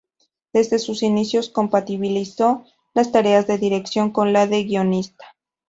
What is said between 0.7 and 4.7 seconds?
sus inicios compatibilizó las tareas de dirección con la de